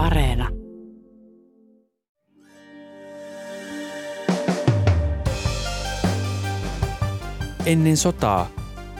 Areena. 0.00 0.48
Ennen 7.66 7.96
sotaa 7.96 8.50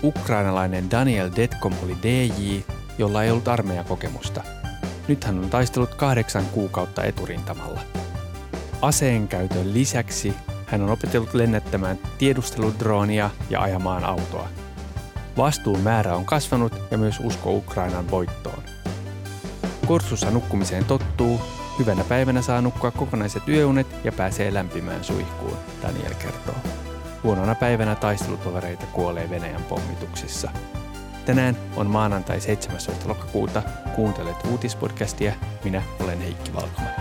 ukrainalainen 0.03 0.91
Daniel 0.91 1.31
Detkom 1.37 1.73
oli 1.85 1.97
DJ, 2.03 2.61
jolla 2.99 3.23
ei 3.23 3.31
ollut 3.31 3.49
armeijakokemusta. 3.49 4.43
Nyt 5.09 5.25
hän 5.25 5.39
on 5.39 5.51
taistellut 5.51 5.95
kahdeksan 5.95 6.45
kuukautta 6.45 7.05
eturintamalla. 7.05 7.81
Aseen 8.83 9.29
käytön 9.29 9.75
lisäksi 9.75 10.35
hän 10.67 10.83
on 10.83 10.91
opetellut 10.91 11.35
lennättämään 11.35 11.99
tiedusteludroonia 12.19 13.31
ja 13.51 13.63
ajamaan 13.63 14.05
autoa. 14.05 14.49
Vastuun 15.37 15.81
määrä 15.81 16.15
on 16.15 16.25
kasvanut 16.25 16.73
ja 16.91 16.99
myös 16.99 17.21
usko 17.21 17.53
Ukrainan 17.53 18.11
voittoon. 18.11 18.70
Korsussa 19.91 20.31
nukkumiseen 20.31 20.85
tottuu, 20.85 21.41
hyvänä 21.79 22.05
päivänä 22.05 22.43
saa 22.43 22.61
nukkua 22.61 22.91
kokonaiset 22.91 23.49
yöunet 23.49 23.87
ja 24.05 24.13
pääsee 24.13 24.55
lämpimään 24.55 25.05
suihkuun, 25.05 25.57
Daniel 25.83 26.15
kertoo. 26.15 26.55
Huonona 27.23 27.55
päivänä 27.55 27.95
taistelutovereita 27.95 28.87
kuolee 28.87 29.31
Venäjän 29.31 29.63
pommituksissa. 29.63 30.51
Tänään 31.27 31.57
on 31.77 31.87
maanantai 31.87 32.41
17. 32.41 33.09
lokakuuta. 33.09 33.63
Kuuntelet 33.97 34.37
uutispodcastia. 34.51 35.33
Minä 35.65 35.83
olen 36.01 36.21
Heikki 36.21 36.55
Valkonen. 36.55 36.95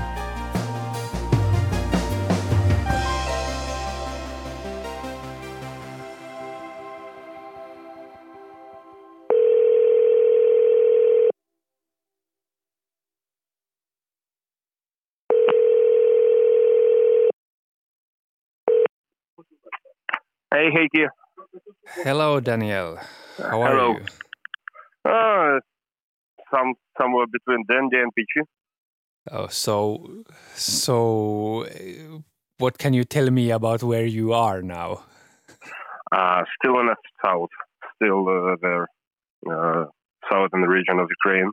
Hey, 20.60 20.72
Heikki. 20.76 21.08
Hello 22.04 22.42
Daniel. 22.42 22.98
How 23.38 23.62
are 23.62 23.70
Hello. 23.70 23.92
you? 23.94 24.04
Uh, 25.10 25.60
some 26.52 26.74
somewhere 27.00 27.28
between 27.32 27.64
Dandy 27.70 27.96
and 27.96 28.12
Peachy. 28.14 28.42
Oh, 29.32 29.48
so 29.48 29.76
so 30.56 31.64
uh, 31.64 32.20
what 32.58 32.78
can 32.78 32.94
you 32.94 33.06
tell 33.06 33.30
me 33.32 33.52
about 33.52 33.84
where 33.84 34.06
you 34.06 34.34
are 34.34 34.62
now? 34.62 35.06
Uh, 36.12 36.44
still 36.58 36.78
in 36.82 36.88
the 36.88 36.96
south, 37.24 37.56
still 37.96 38.28
uh, 38.28 38.58
there, 38.62 38.88
uh, 39.50 39.86
southern 40.30 40.64
region 40.64 41.00
of 41.00 41.08
Ukraine. 41.10 41.52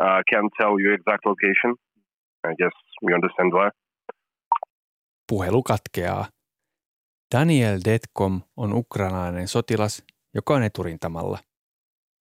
Uh, 0.00 0.22
can't 0.32 0.50
tell 0.58 0.80
you 0.80 0.94
exact 0.94 1.26
location. 1.26 1.74
I 2.46 2.54
guess 2.58 2.72
you 3.02 3.14
understand 3.14 3.52
why. 3.52 3.68
Puhelu 5.30 5.62
katkeaa. 5.62 6.24
Daniel 7.34 7.80
Detkom 7.84 8.42
on 8.56 8.72
ukrainalainen 8.72 9.48
sotilas, 9.48 10.02
joka 10.34 10.54
on 10.54 10.62
eturintamalla. 10.62 11.38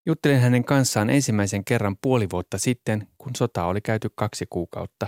Juttelin 0.05 0.39
hänen 0.39 0.63
kanssaan 0.63 1.09
ensimmäisen 1.09 1.65
kerran 1.65 1.97
puoli 2.01 2.27
vuotta 2.31 2.57
sitten, 2.57 3.07
kun 3.17 3.31
sota 3.37 3.65
oli 3.65 3.81
käyty 3.81 4.09
kaksi 4.15 4.45
kuukautta. 4.49 5.07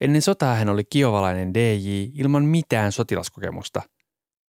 Ennen 0.00 0.22
sotaa 0.22 0.54
hän 0.54 0.68
oli 0.68 0.84
kiovalainen 0.84 1.54
DJ 1.54 2.04
ilman 2.14 2.44
mitään 2.44 2.92
sotilaskokemusta. 2.92 3.82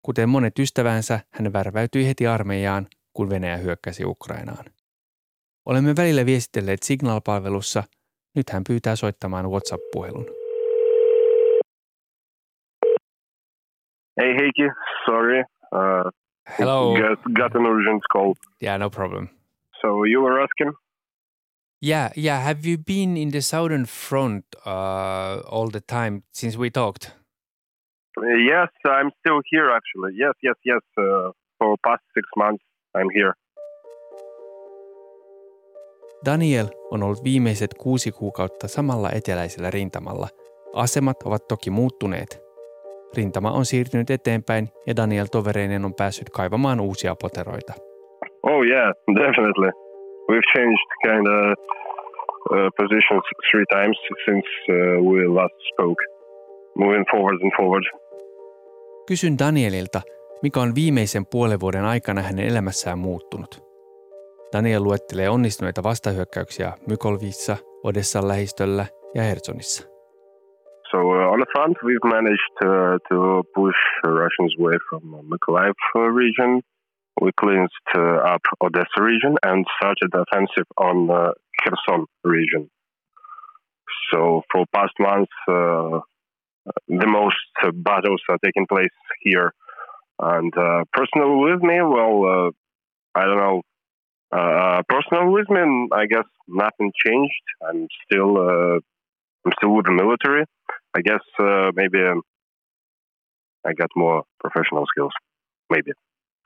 Kuten 0.02 0.28
monet 0.28 0.58
ystävänsä, 0.58 1.20
hän 1.30 1.52
värväytyi 1.52 2.06
heti 2.06 2.26
armeijaan, 2.26 2.88
kun 3.12 3.30
Venäjä 3.30 3.56
hyökkäsi 3.56 4.04
Ukrainaan. 4.04 4.64
Olemme 5.66 5.96
välillä 5.96 6.26
viestitelleet 6.26 6.82
Signal-palvelussa. 6.82 7.84
Nyt 8.36 8.50
hän 8.50 8.64
pyytää 8.68 8.96
soittamaan 8.96 9.50
WhatsApp-puhelun. 9.50 10.39
Hey, 14.16 14.34
Heikki. 14.34 14.68
Sorry. 15.06 15.44
Uh, 15.72 16.10
Hello. 16.58 16.96
Got, 16.96 17.34
got 17.34 17.54
an 17.54 17.66
urgent 17.66 18.02
call. 18.12 18.34
Yeah, 18.60 18.76
no 18.78 18.90
problem. 18.90 19.28
So 19.80 20.04
you 20.04 20.20
were 20.22 20.40
asking? 20.42 20.72
Yeah, 21.82 22.10
yeah. 22.16 22.38
Have 22.38 22.66
you 22.66 22.78
been 22.78 23.16
in 23.16 23.30
the 23.30 23.40
southern 23.40 23.86
front 23.86 24.44
uh, 24.66 25.40
all 25.48 25.68
the 25.72 25.80
time 25.80 26.22
since 26.32 26.58
we 26.58 26.70
talked? 26.70 27.12
Uh, 28.18 28.26
yes, 28.26 28.68
I'm 28.84 29.10
still 29.20 29.40
here 29.50 29.70
actually. 29.70 30.12
Yes, 30.16 30.34
yes, 30.42 30.56
yes. 30.64 30.82
Uh, 30.98 31.30
for 31.58 31.76
past 31.86 32.02
six 32.14 32.26
months, 32.36 32.64
I'm 32.94 33.08
here. 33.14 33.34
Daniel 36.24 36.66
on 36.90 37.02
ollut 37.02 37.24
viimeiset 37.24 37.74
kuusi 37.74 38.12
kuukautta 38.12 38.68
samalla 38.68 39.10
eteläisellä 39.10 39.70
rintamalla. 39.70 40.28
Asemat 40.74 41.22
ovat 41.22 41.48
toki 41.48 41.70
muuttuneet. 41.70 42.49
Rintama 43.16 43.50
on 43.50 43.64
siirtynyt 43.64 44.10
eteenpäin 44.10 44.68
ja 44.86 44.96
Daniel 44.96 45.26
tovereinen 45.26 45.84
on 45.84 45.94
päässyt 45.94 46.30
kaivamaan 46.30 46.80
uusia 46.80 47.14
poteroita. 47.22 47.72
Oh 48.42 48.62
yeah, 48.64 48.92
definitely. 49.14 49.70
We've 50.30 50.48
changed 50.52 50.90
kind 51.02 51.26
of 51.26 51.58
uh, 52.50 52.70
positions 52.76 53.24
three 53.50 53.64
times 53.76 53.98
since 54.24 54.48
uh, 54.68 55.12
we 55.12 55.26
last 55.26 55.54
spoke. 55.72 56.04
Moving 56.76 57.04
forward 57.10 57.42
and 57.42 57.52
forward. 57.56 57.84
Kysyn 59.06 59.38
Danielilta, 59.38 60.00
mikä 60.42 60.60
on 60.60 60.74
viimeisen 60.74 61.26
puolen 61.26 61.60
vuoden 61.60 61.84
aikana 61.84 62.22
hänen 62.22 62.46
elämässään 62.46 62.98
muuttunut. 62.98 63.70
Daniel 64.52 64.84
luettelee 64.84 65.28
onnistuneita 65.28 65.82
vastahyökkäyksiä 65.82 66.72
Mykolvissa, 66.88 67.56
Odessan 67.84 68.28
lähistöllä 68.28 68.86
ja 69.14 69.22
Hersonissa. 69.22 69.89
So 70.92 70.98
uh, 70.98 71.30
on 71.30 71.38
the 71.38 71.46
front, 71.52 71.76
we've 71.84 72.02
managed 72.02 72.40
uh, 72.64 72.98
to 73.10 73.44
push 73.54 73.76
Russians 74.02 74.54
away 74.58 74.74
from 74.88 75.14
uh, 75.14 75.22
Mykolaiv 75.22 75.74
uh, 75.94 76.00
region. 76.00 76.62
We 77.20 77.30
cleansed 77.38 77.72
uh, 77.96 78.16
up 78.34 78.40
Odessa 78.60 79.00
region 79.00 79.36
and 79.44 79.64
started 79.76 80.10
offensive 80.14 80.66
on 80.76 81.10
uh, 81.10 81.30
Kherson 81.60 82.06
region. 82.24 82.70
So 84.12 84.42
for 84.50 84.64
past 84.74 84.92
months, 84.98 85.30
the 85.46 86.02
most 86.88 87.36
battles 87.74 88.22
are 88.28 88.38
taking 88.44 88.66
place 88.66 88.88
here. 89.20 89.52
And 90.18 90.52
uh, 90.56 90.84
personal 90.92 91.38
with 91.40 91.62
me, 91.62 91.80
well, 91.82 92.50
I 93.14 93.24
don't 93.26 93.36
know. 93.36 93.62
Personal 94.88 95.30
with 95.32 95.48
me, 95.50 95.88
I 95.92 96.06
guess 96.06 96.24
nothing 96.48 96.90
changed. 97.06 97.44
I'm 97.68 97.86
still, 98.04 98.38
I'm 98.38 99.52
still 99.58 99.76
with 99.76 99.86
the 99.86 99.92
military. 99.92 100.46
I 100.98 101.02
guess 101.02 101.24
uh, 101.38 101.70
maybe 101.76 101.98
um, 102.06 102.22
I 103.64 103.72
got 103.74 103.90
more 103.96 104.24
professional 104.40 104.86
skills. 104.86 105.12
Maybe, 105.70 105.92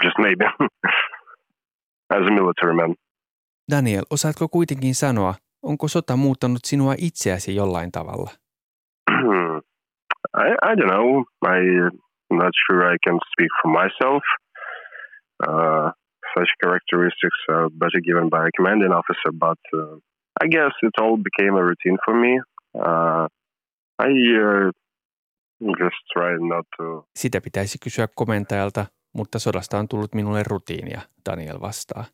just 0.03 0.17
maybe, 0.19 0.45
as 2.11 2.27
a 2.29 2.33
military 2.33 2.75
man. 2.75 2.95
Daniel, 3.71 4.05
osaatko 4.11 4.49
kuitenkin 4.49 4.95
sanoa, 4.95 5.35
onko 5.63 5.89
sota 5.89 6.17
muuttanut 6.17 6.65
sinua 6.65 6.95
itseäsi 6.99 7.57
jollain 7.57 7.93
tavalla? 7.93 8.31
I, 10.35 10.49
I 10.63 10.75
don't 10.75 10.91
know. 10.91 11.25
I'm 11.47 12.39
not 12.39 12.53
sure 12.67 12.93
I 12.93 12.97
can 13.05 13.19
speak 13.33 13.51
for 13.63 13.71
myself. 13.73 14.23
Uh, 15.49 15.91
such 16.37 16.49
characteristics 16.63 17.39
are 17.49 17.69
better 17.71 18.01
given 18.05 18.29
by 18.29 18.47
a 18.47 18.51
commanding 18.57 18.93
officer, 18.93 19.33
but 19.33 19.59
uh, 19.73 19.97
I 20.43 20.47
guess 20.49 20.73
it 20.83 20.95
all 21.01 21.17
became 21.17 21.55
a 21.55 21.65
routine 21.65 21.99
for 22.05 22.15
me. 22.15 22.41
Uh, 22.75 23.29
I 24.03 24.07
uh, 24.07 24.73
just 25.61 25.97
try 26.13 26.33
not 26.49 26.67
to. 26.77 27.05
Sitä 27.17 27.41
pitäisi 27.41 27.79
kysyä 27.85 28.09
komentajalta, 28.15 28.87
mutta 29.13 29.39
sodasta 29.39 29.79
on 29.79 29.89
tullut 29.89 30.15
minulle 30.15 30.43
rutiinia, 30.47 31.01
Daniel 31.31 31.61
vastaa. 31.61 32.05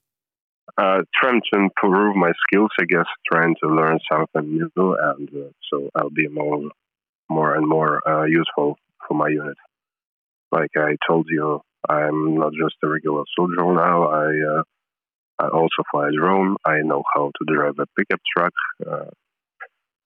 Uh, 0.79 1.03
trying 1.21 1.41
to 1.51 1.57
improve 1.57 2.15
my 2.15 2.33
skills, 2.43 2.71
I 2.83 2.87
guess, 2.87 3.09
trying 3.33 3.55
to 3.61 3.67
learn 3.77 3.99
something 4.13 4.47
new, 4.57 4.95
and 5.11 5.29
uh, 5.29 5.51
so 5.69 5.77
I'll 5.95 6.11
be 6.11 6.29
more, 6.29 6.71
more 7.29 7.57
and 7.57 7.67
more 7.67 8.01
uh, 8.07 8.25
useful 8.41 8.77
for 9.09 9.15
my 9.17 9.29
unit. 9.29 9.59
Like 10.53 10.75
I 10.77 10.97
told 11.09 11.27
you, 11.29 11.61
I'm 11.89 12.35
not 12.39 12.53
just 12.53 12.77
a 12.85 12.89
regular 12.89 13.25
soldier 13.37 13.75
now. 13.75 13.99
I 14.09 14.29
uh, 14.53 14.63
I 15.41 15.49
also 15.49 15.83
fly 15.91 16.09
a 16.09 16.13
drone. 16.13 16.57
I 16.65 16.83
know 16.83 17.03
how 17.15 17.31
to 17.37 17.55
drive 17.55 17.79
a 17.79 17.87
pickup 17.97 18.21
truck. 18.37 18.53
Uh, 18.87 19.11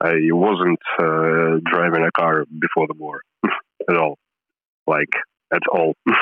I 0.05 0.15
wasn't 0.33 0.81
uh, 0.99 1.61
driving 1.65 2.05
a 2.05 2.13
car 2.13 2.45
before 2.61 2.87
the 2.87 2.95
war 2.95 3.23
at 3.89 3.97
all, 3.97 4.19
like 4.87 5.13
at 5.53 5.63
all. 5.73 5.95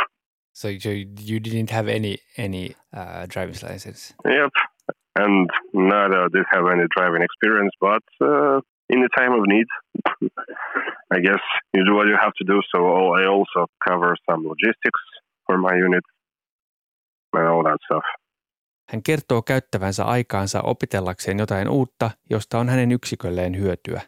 So 0.55 0.69
you, 0.69 1.09
you 1.19 1.41
didn't 1.41 1.71
have 1.71 1.89
any 1.89 2.19
any 2.37 2.77
uh, 2.93 3.25
driver's 3.27 3.63
license? 3.63 4.13
Yep. 4.23 4.51
And 5.17 5.49
neither 5.73 6.29
did 6.29 6.45
have 6.53 6.67
any 6.71 6.85
driving 6.95 7.23
experience, 7.23 7.73
but 7.81 8.03
uh, 8.21 8.61
in 8.91 9.01
the 9.01 9.09
time 9.17 9.33
of 9.33 9.47
need, 9.47 9.67
I 11.11 11.21
guess 11.21 11.41
you 11.73 11.87
do 11.87 11.95
what 11.95 12.07
you 12.07 12.19
have 12.21 12.35
to 12.35 12.45
do. 12.45 12.61
So 12.75 13.15
I 13.15 13.27
also 13.27 13.67
cover 13.89 14.15
some 14.29 14.47
logistics 14.47 15.01
for 15.47 15.57
my 15.57 15.75
unit 15.75 16.05
and 17.33 17.49
all 17.49 17.63
that 17.65 17.79
stuff. 17.87 18.05
Hän 18.89 19.03
kertoo 19.03 19.43
käyttävänsä 19.43 20.05
aikaansa 20.05 20.61
opitellakseen 20.61 21.39
jotain 21.39 21.69
uutta, 21.69 22.11
josta 22.31 22.59
on 22.59 22.69
hänen 22.69 22.93
yksikölleen 22.93 23.59
hyötyä. 23.59 24.03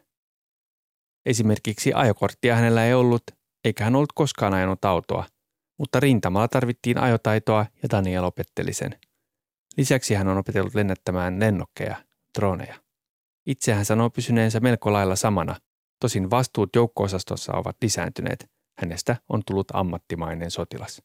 Esimerkiksi 1.26 1.92
ajokorttia 1.94 2.56
hänellä 2.56 2.84
ei 2.84 2.94
ollut, 2.94 3.22
eikä 3.64 3.84
hän 3.84 3.96
ollut 3.96 4.12
koskaan 4.14 4.54
ajanut 4.54 4.84
autoa, 4.84 5.24
mutta 5.78 6.00
rintamalla 6.00 6.48
tarvittiin 6.48 6.98
ajotaitoa 6.98 7.66
ja 7.82 7.88
Daniel 7.90 8.24
opetteli 8.24 8.72
sen. 8.72 9.00
Lisäksi 9.76 10.14
hän 10.14 10.28
on 10.28 10.38
opetellut 10.38 10.74
lennättämään 10.74 11.40
lennokkeja, 11.40 11.96
droneja. 12.38 12.74
Itse 13.46 13.74
hän 13.74 13.84
sanoo 13.84 14.10
pysyneensä 14.10 14.60
melko 14.60 14.92
lailla 14.92 15.16
samana, 15.16 15.56
tosin 16.00 16.30
vastuut 16.30 16.70
joukko-osastossa 16.76 17.52
ovat 17.52 17.76
lisääntyneet. 17.82 18.50
Hänestä 18.78 19.16
on 19.28 19.42
tullut 19.46 19.66
ammattimainen 19.72 20.50
sotilas. 20.50 21.02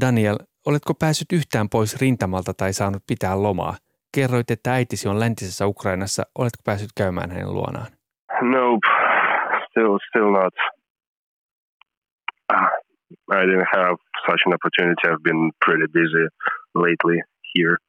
Daniel, 0.00 0.38
oletko 0.66 0.94
päässyt 0.94 1.32
yhtään 1.32 1.68
pois 1.68 2.00
rintamalta 2.00 2.54
tai 2.54 2.72
saanut 2.72 3.02
pitää 3.06 3.42
lomaa? 3.42 3.74
Kerroit, 4.14 4.50
että 4.50 4.72
äitisi 4.72 5.08
on 5.08 5.20
läntisessä 5.20 5.66
Ukrainassa. 5.66 6.22
Oletko 6.38 6.62
päässyt 6.64 6.90
käymään 6.96 7.30
hänen 7.30 7.54
luonaan? 7.54 7.86
Nope, 8.42 8.88
still, 9.70 9.98
still 10.08 10.30
not. 10.30 10.54
Ah, 12.48 12.70
I 13.32 13.46
didn't 13.46 13.70
have 13.72 13.96
such 14.26 14.42
an 14.46 14.54
opportunity. 14.54 15.08
I've 15.08 15.22
been 15.22 15.52
pretty 15.64 15.86
busy 15.92 16.26
lately 16.74 17.18
here. 17.54 17.76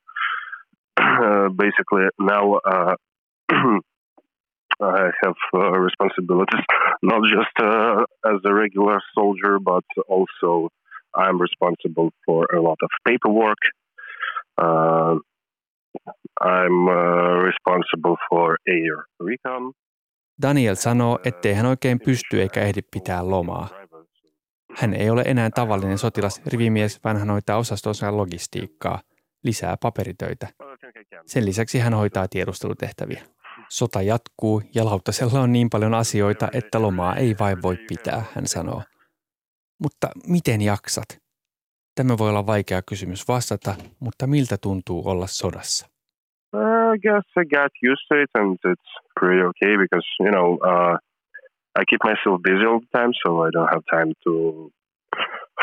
Uh, 1.01 1.49
basically, 1.49 2.05
now 2.19 2.59
uh, 2.73 2.95
I 4.81 5.09
have 5.23 5.35
uh, 5.53 5.79
responsibilities, 5.79 6.65
not 7.01 7.21
just 7.23 7.55
uh, 7.59 8.03
as 8.25 8.39
a 8.45 8.53
regular 8.53 8.99
soldier, 9.15 9.59
but 9.59 9.83
also 10.07 10.69
I'm 11.17 11.39
responsible 11.41 12.09
for 12.25 12.45
a 12.55 12.61
lot 12.63 12.77
of 12.83 12.89
paperwork. 13.03 13.61
Uh, 14.61 15.19
I'm 16.41 16.87
uh, 16.87 17.43
responsible 17.43 18.15
for 18.29 18.57
air 18.67 18.95
recon. 19.19 19.73
Daniel 20.41 20.75
sanoo, 20.75 21.19
ettei 21.23 21.53
hän 21.53 21.65
oikein 21.65 21.99
pysty 22.05 22.41
eikä 22.41 22.61
ehdi 22.61 22.81
pitää 22.93 23.29
lomaa. 23.29 23.67
Hän 24.77 24.93
ei 24.93 25.09
ole 25.09 25.23
enää 25.25 25.49
tavallinen 25.49 25.97
sotilas 25.97 26.41
rivimies, 26.45 27.03
vaan 27.03 27.17
hän 27.17 27.29
hoitaa 27.29 27.57
osastonsa 27.57 28.17
logistiikkaa, 28.17 28.99
lisää 29.43 29.75
paperitöitä. 29.81 30.47
Sen 31.25 31.45
lisäksi 31.45 31.79
hän 31.79 31.93
hoitaa 31.93 32.27
tiedustelutehtäviä. 32.27 33.21
Sota 33.69 34.01
jatkuu 34.01 34.61
ja 34.75 34.85
Lautasella 34.85 35.39
on 35.41 35.51
niin 35.51 35.69
paljon 35.69 35.93
asioita, 35.93 36.47
että 36.53 36.81
lomaa 36.81 37.15
ei 37.15 37.35
vain 37.39 37.61
voi 37.61 37.77
pitää, 37.87 38.23
hän 38.35 38.47
sanoo. 38.47 38.81
Mutta 39.81 40.07
miten 40.27 40.61
jaksat? 40.61 41.09
Tämä 41.95 42.17
voi 42.17 42.29
olla 42.29 42.45
vaikea 42.45 42.81
kysymys 42.81 43.27
vastata, 43.27 43.75
mutta 43.99 44.27
miltä 44.27 44.57
tuntuu 44.57 45.09
olla 45.09 45.27
sodassa? 45.27 45.87
Uh, 46.53 46.95
I 46.95 46.99
guess 46.99 47.25
I 47.41 47.45
got 47.45 47.71
used 47.91 48.05
to 48.09 48.15
it 48.23 48.29
and 48.33 48.57
it's 48.71 48.91
pretty 49.19 49.43
okay 49.49 49.77
because, 49.77 50.07
you 50.19 50.31
know, 50.31 50.53
uh, 50.53 50.97
I 51.79 51.83
keep 51.89 52.01
myself 52.03 52.41
busy 52.41 52.65
all 52.65 52.79
the 52.79 52.91
time, 52.99 53.11
so 53.23 53.27
I 53.47 53.49
don't 53.55 53.71
have 53.75 53.83
time 53.97 54.13
to 54.23 54.31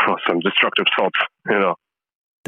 for 0.04 0.16
some 0.26 0.40
destructive 0.40 0.88
thoughts, 0.96 1.20
you 1.50 1.58
know. 1.58 1.74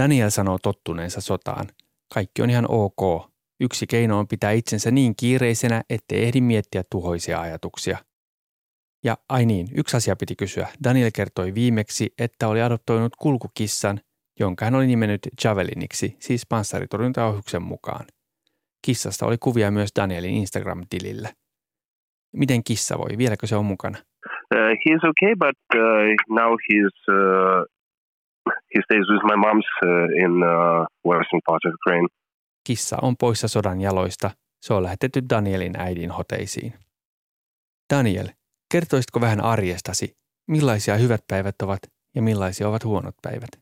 Daniel 0.00 0.31
sanoo 0.31 0.58
tottuneensa 0.62 1.20
sotaan. 1.20 1.67
Kaikki 2.14 2.43
on 2.43 2.50
ihan 2.50 2.67
ok. 2.69 3.31
Yksi 3.61 3.87
keino 3.87 4.19
on 4.19 4.28
pitää 4.28 4.50
itsensä 4.50 4.90
niin 4.90 5.17
kiireisenä, 5.17 5.82
ettei 5.90 6.25
ehdi 6.25 6.40
miettiä 6.40 6.82
tuhoisia 6.90 7.40
ajatuksia. 7.40 7.99
Ja 9.05 9.17
ai 9.29 9.47
niin, 9.47 9.69
yksi 9.75 9.97
asia 9.97 10.17
piti 10.17 10.37
kysyä. 10.37 10.69
Daniel 10.85 11.11
kertoi 11.14 11.55
viimeksi, 11.55 12.14
että 12.19 12.49
oli 12.49 12.62
adoptoinut 12.62 13.17
kulkukissan, 13.17 14.00
jonka 14.41 14.64
hän 14.64 14.75
oli 14.75 14.87
nimennyt 14.87 15.20
Javeliniksi, 15.44 16.17
siis 16.19 16.47
panssaritorjuntaohjuksen 16.47 17.62
mukaan. 17.62 18.06
Kissasta 18.87 19.26
oli 19.26 19.38
kuvia 19.38 19.70
myös 19.70 19.91
Danielin 19.97 20.35
Instagram-tilillä. 20.35 21.29
Miten 22.32 22.64
kissa 22.64 22.99
voi? 22.99 23.19
Vieläkö 23.19 23.47
se 23.47 23.56
on 23.56 23.64
mukana? 23.64 23.99
Uh, 24.55 24.58
he's 24.58 25.03
okay, 25.11 25.35
but 25.38 25.58
uh, 25.75 26.37
now 26.41 26.53
he's 26.53 26.96
uh, 27.08 27.64
he 28.75 28.81
stays 28.85 29.06
with 29.12 29.25
my 29.25 29.37
mom's 29.37 29.69
uh, 29.82 30.25
in 30.25 30.32
uh, 30.43 30.87
western 31.06 31.41
part 31.46 31.64
of 31.64 31.75
Ukraine. 31.75 32.08
Kissa 32.67 32.96
on 33.03 33.17
poissa 33.17 33.49
sodan 33.49 33.81
jaloista. 33.81 34.31
Se 34.61 34.75
on 34.75 34.82
lähetetty 34.82 35.23
Danielin 35.31 35.73
äidin 35.79 36.11
hoteisiin. 36.11 36.75
Daniel, 37.94 38.29
kertoisitko 38.72 39.20
vähän 39.20 39.40
arjestasi? 39.40 40.17
Millaisia 40.49 40.96
hyvät 40.96 41.20
päivät 41.31 41.55
ovat 41.62 41.82
ja 42.14 42.22
millaisia 42.22 42.69
ovat 42.69 42.84
huonot 42.84 43.14
päivät? 43.22 43.52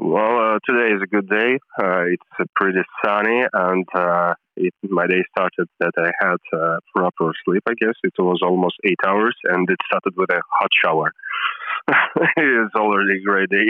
Well, 0.00 0.36
uh, 0.44 0.58
today 0.66 0.88
is 0.96 1.02
a 1.02 1.10
good 1.14 1.28
day. 1.28 1.58
Uh, 1.78 2.04
it's 2.14 2.32
uh, 2.40 2.46
pretty 2.58 2.82
sunny, 3.04 3.46
and 3.52 3.86
uh, 3.94 4.34
it, 4.56 4.74
my 4.90 5.06
day 5.06 5.22
started 5.30 5.68
that 5.80 5.94
I 6.06 6.10
had 6.24 6.40
uh, 6.52 6.78
proper 6.94 7.32
sleep. 7.44 7.62
I 7.68 7.74
guess 7.80 7.98
it 8.02 8.14
was 8.18 8.40
almost 8.42 8.76
eight 8.84 9.02
hours, 9.06 9.36
and 9.52 9.70
it 9.70 9.78
started 9.86 10.14
with 10.16 10.30
a 10.30 10.40
hot 10.58 10.72
shower. 10.82 11.12
it's 12.36 12.74
already 12.74 13.18
a 13.18 13.22
great 13.22 13.50
day. 13.50 13.68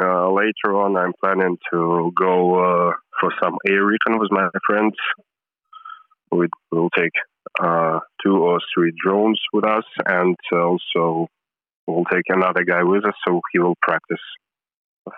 Uh, 0.00 0.30
later 0.32 0.76
on, 0.82 0.96
I'm 0.96 1.14
planning 1.22 1.56
to 1.72 2.12
go 2.14 2.34
uh, 2.66 2.92
for 3.20 3.30
some 3.42 3.56
air 3.68 3.84
recon 3.84 4.18
with 4.18 4.30
my 4.30 4.48
friends. 4.66 4.96
We 6.30 6.48
will 6.70 6.90
take 6.90 7.12
two 8.22 8.36
or 8.48 8.60
three 8.74 8.92
drones 9.04 9.40
with 9.54 9.66
us, 9.78 9.86
and 10.06 10.36
also 10.64 11.26
we'll 11.88 12.08
take 12.14 12.32
another 12.32 12.64
guy 12.64 12.82
with 12.92 13.04
us 13.06 13.14
so 13.24 13.40
he 13.54 13.58
will 13.60 13.74
practice 13.86 14.24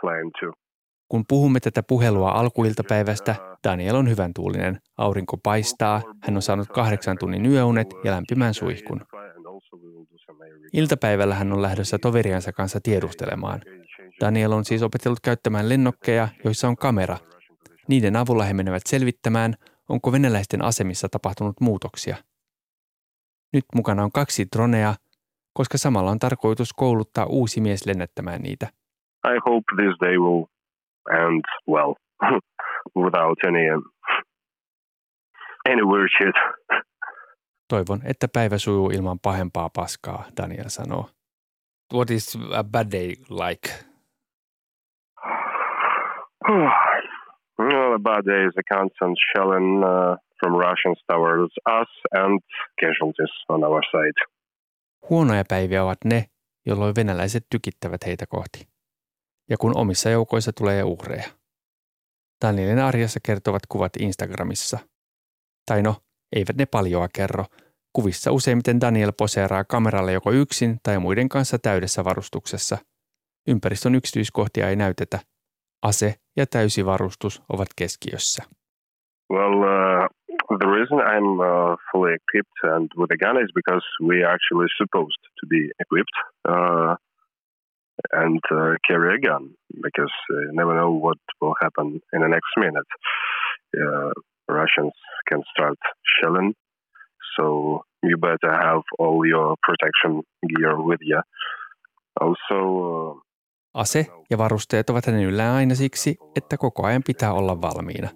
flying 0.00 0.30
too. 0.40 0.52
Kun 1.08 1.24
puhumme 1.28 1.60
tätä 1.60 1.82
puhelua 1.88 2.30
alkuiltapäivästä, 2.30 3.34
Daniel 3.68 3.96
on 3.96 4.10
hyvän 4.10 4.30
tuulinen. 4.34 4.78
Aurinko 4.98 5.36
paistaa, 5.42 6.02
hän 6.22 6.36
on 6.36 6.42
saanut 6.42 6.68
kahdeksan 6.68 7.16
tunnin 7.18 7.46
yöunet 7.46 7.86
ja 8.04 8.12
lämpimän 8.12 8.54
suihkun. 8.54 9.00
Iltapäivällä 10.72 11.34
hän 11.34 11.52
on 11.52 11.62
lähdössä 11.62 11.98
toveriansa 12.02 12.52
kanssa 12.52 12.80
tiedustelemaan. 12.82 13.60
Daniel 14.20 14.52
on 14.52 14.64
siis 14.64 14.82
opetellut 14.82 15.20
käyttämään 15.20 15.68
lennokkeja, 15.68 16.28
joissa 16.44 16.68
on 16.68 16.76
kamera. 16.76 17.16
Niiden 17.88 18.16
avulla 18.16 18.44
he 18.44 18.54
menevät 18.54 18.82
selvittämään, 18.86 19.54
onko 19.88 20.12
venäläisten 20.12 20.64
asemissa 20.64 21.08
tapahtunut 21.08 21.60
muutoksia. 21.60 22.16
Nyt 23.52 23.64
mukana 23.74 24.04
on 24.04 24.12
kaksi 24.12 24.46
dronea, 24.56 24.94
koska 25.52 25.78
samalla 25.78 26.10
on 26.10 26.18
tarkoitus 26.18 26.72
kouluttaa 26.72 27.26
uusi 27.26 27.60
mies 27.60 27.86
lennättämään 27.86 28.42
niitä. 28.42 28.66
I 29.26 29.38
hope 29.46 29.64
this 29.76 29.94
day 30.00 30.18
will 30.18 30.44
end 31.10 31.44
well 31.68 31.94
without 33.04 33.38
any 33.46 33.82
any 35.70 35.82
weird 35.84 36.08
shit. 36.18 36.34
Toivon, 37.68 38.00
että 38.04 38.28
päivä 38.32 38.58
sujuu 38.58 38.90
ilman 38.90 39.18
pahempaa 39.18 39.70
paskaa, 39.76 40.24
Daniel 40.36 40.68
sanoo. 40.68 41.10
What 41.94 42.10
is 42.10 42.38
a 42.54 42.64
bad 42.64 42.92
day 42.92 43.14
like? 43.30 43.68
well, 47.96 48.14
a 48.14 48.22
bad 48.22 48.24
day 48.26 48.46
is 48.46 48.54
a 48.58 48.74
constant 48.74 49.18
shelling 49.32 49.84
uh, 49.84 50.16
from 50.40 50.52
Russians 50.54 50.98
towards 51.12 51.52
us 51.66 51.88
and 52.12 52.40
casualties 52.80 53.32
on 53.48 53.64
our 53.64 53.82
side. 53.90 54.26
Huonoja 55.10 55.44
päiviä 55.48 55.84
ovat 55.84 55.98
ne, 56.04 56.24
jolloin 56.66 56.94
venäläiset 56.94 57.46
tykittävät 57.50 58.06
heitä 58.06 58.26
kohti. 58.26 58.68
Ja 59.50 59.56
kun 59.56 59.76
omissa 59.76 60.10
joukoissa 60.10 60.52
tulee 60.52 60.84
uhreja. 60.84 61.28
Danielin 62.44 62.78
arjessa 62.78 63.20
kertovat 63.26 63.62
kuvat 63.68 63.92
Instagramissa. 63.98 64.78
Tai 65.66 65.82
no, 65.82 65.96
eivät 66.36 66.56
ne 66.56 66.66
paljoa 66.66 67.08
kerro. 67.14 67.44
Kuvissa 67.92 68.32
useimmiten 68.32 68.80
Daniel 68.80 69.12
poseeraa 69.18 69.64
kameralle 69.64 70.12
joko 70.12 70.32
yksin 70.32 70.76
tai 70.82 70.98
muiden 70.98 71.28
kanssa 71.28 71.58
täydessä 71.58 72.04
varustuksessa. 72.04 72.78
Ympäristön 73.48 73.94
yksityiskohtia 73.94 74.68
ei 74.68 74.76
näytetä. 74.76 75.18
Ase 75.82 76.14
ja 76.36 76.46
täysi 76.46 76.86
varustus 76.86 77.42
ovat 77.48 77.68
keskiössä. 77.76 78.42
Well, 79.30 79.58
uh, 79.62 80.08
the 80.58 80.68
reason 80.76 80.98
I'm 81.00 81.40
uh, 81.40 81.76
fully 81.90 82.14
equipped 82.14 82.58
and 82.62 82.88
with 82.96 83.10
a 83.10 83.16
gun 83.16 83.42
is 83.44 83.50
because 83.54 83.84
we 84.00 84.22
are 84.24 84.32
actually 84.34 84.68
supposed 84.78 85.22
to 85.40 85.46
be 85.48 85.70
equipped 85.80 86.16
uh, 86.48 86.94
and 88.12 88.40
uh, 88.50 88.76
carry 88.86 89.16
a 89.16 89.18
gun 89.18 89.54
because 89.82 90.14
you 90.30 90.52
never 90.52 90.74
know 90.74 90.92
what 90.92 91.18
will 91.40 91.56
happen 91.60 92.00
in 92.12 92.20
the 92.20 92.28
next 92.28 92.52
minute. 92.56 92.90
Uh, 93.74 94.12
Russians 94.48 94.92
can 95.28 95.42
start 95.50 95.78
shelling, 96.20 96.54
so 97.36 97.82
you 98.02 98.16
better 98.16 98.52
have 98.52 98.82
all 98.98 99.26
your 99.26 99.56
protection 99.62 100.22
gear 100.48 100.80
with 100.80 101.00
you. 101.02 101.20
Also, 102.20 102.58
uh, 103.18 103.25
Ase 103.76 104.06
ja 104.30 104.38
varusteet 104.38 104.90
ovat 104.90 105.06
hänen 105.06 105.24
yllään 105.24 105.54
aina 105.54 105.74
siksi, 105.74 106.16
että 106.36 106.56
koko 106.56 106.86
ajan 106.86 107.02
pitää 107.06 107.32
olla 107.32 107.60
valmiina. 107.60 108.08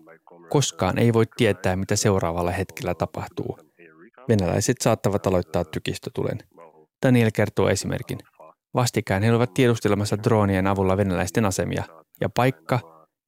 Koskaan 0.49 0.99
ei 0.99 1.13
voi 1.13 1.25
tietää, 1.37 1.77
mitä 1.77 1.97
seuraavalla 1.97 2.51
hetkellä 2.51 2.95
tapahtuu. 2.95 3.59
Venäläiset 4.29 4.77
saattavat 4.81 5.27
aloittaa 5.27 5.65
tykistötulen. 5.65 6.39
Daniel 7.07 7.31
kertoo 7.35 7.69
esimerkin. 7.69 8.19
Vastikään 8.75 9.23
he 9.23 9.31
olivat 9.31 9.55
tiedustelemassa 9.55 10.17
droonien 10.25 10.67
avulla 10.67 10.97
venäläisten 10.97 11.45
asemia, 11.45 11.85
ja 12.21 12.29
paikka, 12.37 12.79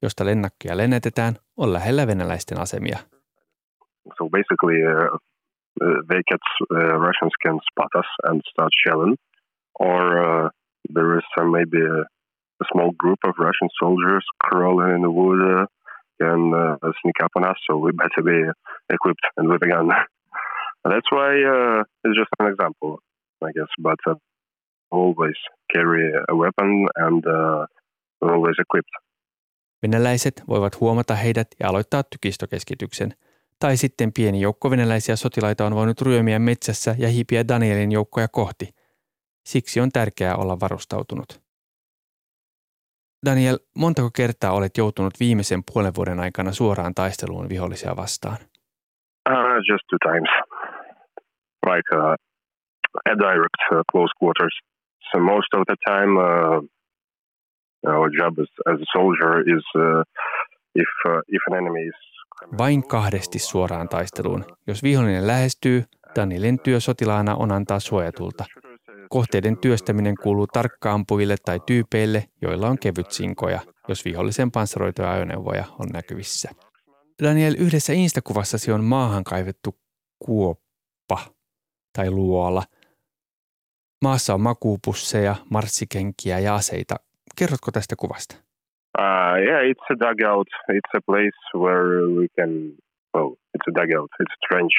josta 0.02 0.24
lennakkia 0.24 0.76
lennätetään, 0.76 1.34
on 1.56 1.72
lähellä 1.72 2.06
venäläisten 2.06 2.60
asemia. 2.60 2.98
So 4.18 4.28
basically, 4.30 4.78
uh, 4.92 5.18
uh 5.82 6.06
they 6.08 6.22
can, 6.30 6.38
uh, 6.70 7.00
Russians 7.06 7.34
can 7.44 7.60
spot 7.70 7.94
us 7.98 8.10
and 8.30 8.40
start 8.50 8.72
shelling, 8.82 9.16
or 9.78 10.02
uh, 10.16 10.50
there 10.94 11.18
is 11.18 11.24
some 11.38 11.50
maybe 11.50 11.78
a, 11.78 12.04
a, 12.62 12.64
small 12.72 12.90
group 13.02 13.18
of 13.28 13.34
Russian 13.38 13.68
soldiers 13.80 14.24
crawling 14.44 14.94
in 14.96 15.02
the 15.02 15.10
wood 15.10 15.40
uh, 15.42 15.66
can 16.20 16.40
uh, 16.54 16.76
sneak 17.00 17.18
up 17.24 17.32
on 17.36 17.44
us. 17.50 17.58
So 17.66 17.76
we 17.76 17.92
better 17.92 18.22
be 18.22 18.38
equipped 18.96 19.26
and 19.36 19.48
with 19.48 19.62
a 19.62 19.68
gun. 19.72 19.88
That's 20.84 21.10
why 21.12 21.30
it's 22.04 22.18
just 22.20 22.32
an 22.40 22.46
example, 22.52 22.98
I 23.44 23.50
guess. 23.56 23.72
But 23.78 24.00
always 24.90 25.38
carry 25.72 26.12
a 26.28 26.34
weapon 26.34 26.88
and 26.96 27.24
always 28.20 28.56
equipped. 28.58 28.94
Venäläiset 29.82 30.42
voivat 30.48 30.80
huomata 30.80 31.14
heidät 31.14 31.48
ja 31.60 31.68
aloittaa 31.68 32.02
tykistokeskityksen. 32.02 33.14
Tai 33.58 33.76
sitten 33.76 34.12
pieni 34.12 34.40
joukko 34.40 34.70
venäläisiä 34.70 35.16
sotilaita 35.16 35.66
on 35.66 35.74
voinut 35.74 36.00
ryömiä 36.00 36.38
metsässä 36.38 36.94
ja 36.98 37.08
hiipiä 37.08 37.48
Danielin 37.48 37.92
joukkoja 37.92 38.28
kohti. 38.28 38.68
Siksi 39.46 39.80
on 39.80 39.92
tärkeää 39.92 40.36
olla 40.36 40.60
varustautunut. 40.60 41.41
Daniel, 43.26 43.58
montako 43.78 44.10
kertaa 44.16 44.52
olet 44.52 44.76
joutunut 44.76 45.14
viimeisen 45.20 45.62
puolen 45.72 45.92
vuoden 45.96 46.20
aikana 46.20 46.52
suoraan 46.52 46.94
taisteluun 46.94 47.48
vihollisia 47.48 47.96
vastaan? 47.96 48.38
Uh, 49.30 49.56
just 49.70 49.84
two 49.90 49.98
times. 50.10 50.30
Like 51.66 51.88
uh, 51.96 52.14
a 53.12 53.14
direct 53.26 53.60
uh, 53.72 53.82
close 53.92 54.12
quarters. 54.18 54.54
So 55.10 55.18
most 55.20 55.50
of 55.54 55.62
the 55.70 55.76
time 55.90 56.12
uh, 56.16 56.60
our 57.94 58.10
job 58.18 58.38
as, 58.38 58.50
as 58.72 58.80
a 58.80 58.88
soldier 58.96 59.32
is 59.56 59.64
uh, 59.76 60.02
if, 60.74 60.90
uh, 61.06 61.20
if 61.36 61.42
an 61.50 61.54
enemy 61.56 61.82
is 61.86 62.12
vain 62.58 62.88
kahdesti 62.88 63.38
suoraan 63.38 63.88
taisteluun. 63.88 64.44
Jos 64.66 64.82
vihollinen 64.82 65.26
lähestyy, 65.26 65.84
Danielin 66.16 66.58
työ 66.58 66.80
sotilaana 66.80 67.34
on 67.34 67.52
antaa 67.52 67.80
suojatulta. 67.80 68.44
Kohteiden 69.12 69.56
työstäminen 69.58 70.14
kuuluu 70.22 70.46
tarkkaampujille 70.46 71.34
tai 71.44 71.60
tyypeille, 71.66 72.24
joilla 72.42 72.68
on 72.68 72.78
kevyt 72.78 73.10
sinkoja, 73.10 73.60
jos 73.88 74.04
vihollisen 74.04 74.50
panssaroituja 74.50 75.12
ajoneuvoja 75.12 75.64
on 75.78 75.88
näkyvissä. 75.92 76.50
Daniel, 77.22 77.54
yhdessä 77.58 77.92
instakuvassasi 77.92 78.72
on 78.72 78.84
maahan 78.84 79.24
kaivettu 79.24 79.70
kuoppa 80.18 81.18
tai 81.96 82.10
luola. 82.10 82.62
Maassa 84.04 84.34
on 84.34 84.40
makuupusseja, 84.40 85.34
marssikenkiä 85.50 86.38
ja 86.38 86.54
aseita. 86.54 86.96
Kerrotko 87.38 87.70
tästä 87.72 87.94
kuvasta? 87.98 88.34
Uh, 88.98 89.36
yeah, 89.46 89.60
it's 89.70 89.86
a 89.94 89.96
dugout. 90.06 90.48
It's 90.78 90.92
a 90.96 91.00
place 91.06 91.40
where 91.54 92.06
we 92.18 92.26
can. 92.36 92.50
Well, 93.14 93.30
it's 93.54 93.66
a 93.70 93.74
dugout. 93.80 94.10
It's 94.20 94.34
a 94.38 94.40
trench, 94.48 94.74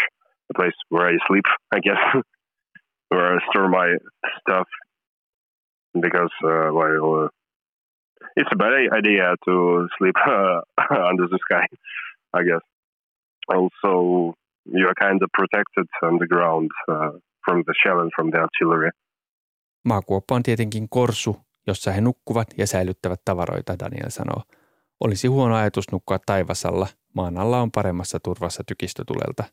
a 0.50 0.54
place 0.60 0.78
where 0.92 1.16
I 1.16 1.18
sleep, 1.28 1.48
I 1.76 1.80
guess, 1.82 2.02
where 3.16 3.36
I 3.36 3.40
store 3.50 3.70
my 3.70 3.90
stuff. 4.42 4.68
Because 5.94 6.36
uh, 6.44 6.70
well, 6.74 7.26
uh, 7.26 7.30
it's 8.36 8.50
a 8.52 8.56
bad 8.56 8.74
idea 9.00 9.36
to 9.46 9.88
sleep 9.98 10.16
uh, 10.28 10.62
under 11.10 11.28
the 11.28 11.40
sky, 11.46 11.66
I 12.34 12.44
guess. 12.44 12.66
Also, 13.48 14.34
you 14.66 14.88
are 14.88 14.96
kind 15.06 15.22
of 15.24 15.30
protected 15.38 15.88
on 16.02 16.18
the 16.20 16.28
ground 16.28 16.70
uh, 16.90 17.12
from 17.46 17.64
the 17.68 17.74
shell 17.84 18.00
and 18.00 18.12
from 18.16 18.32
the 18.32 18.40
artillery. 18.40 18.90
Maakuoppa 19.84 20.36
on 20.36 20.44
tietenkin 20.44 20.90
korsu, 20.90 21.38
jossa 21.68 21.92
he 21.92 22.02
nukkuvat 22.02 22.48
ja 22.58 22.68
säilyttävät 22.68 23.22
tavaroita, 23.26 23.80
Daniel 23.80 24.10
sanoo. 24.10 24.42
Olisi 25.00 25.28
huono 25.28 25.56
ajatus 25.56 25.92
nukkua 25.92 26.20
taivasalla, 26.26 26.88
maan 27.16 27.38
alla 27.38 27.62
on 27.62 27.72
paremmassa 27.72 28.20
turvassa 28.20 28.64
tykistötulelta. 28.68 29.44